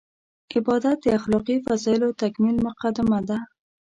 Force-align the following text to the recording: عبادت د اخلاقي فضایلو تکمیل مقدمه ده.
عبادت 0.55 0.97
د 1.03 1.07
اخلاقي 1.17 1.57
فضایلو 1.65 2.09
تکمیل 2.21 2.57
مقدمه 2.67 3.19
ده. 3.29 3.37